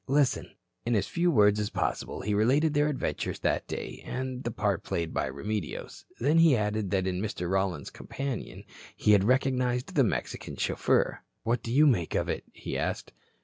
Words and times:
Listen." 0.07 0.49
In 0.83 0.95
as 0.95 1.05
few 1.05 1.29
words 1.29 1.59
as 1.59 1.69
possible 1.69 2.21
he 2.21 2.33
related 2.33 2.73
their 2.73 2.87
adventures 2.87 3.37
that 3.41 3.67
day 3.67 4.01
and 4.03 4.43
the 4.43 4.49
part 4.49 4.81
played 4.81 5.13
by 5.13 5.27
Remedios. 5.27 6.05
Then 6.19 6.39
he 6.39 6.57
added 6.57 6.89
that 6.89 7.05
in 7.05 7.21
Mr. 7.21 7.47
Rollins's 7.47 7.91
companion 7.91 8.63
he 8.95 9.11
had 9.11 9.23
recognized 9.23 9.93
the 9.93 10.03
Mexican 10.03 10.55
chauffeur. 10.55 11.19
"What 11.43 11.61
do 11.61 11.71
you 11.71 11.85
make 11.85 12.15
of 12.15 12.29
it?" 12.29 12.45
he 12.51 12.75
asked. 12.79 13.13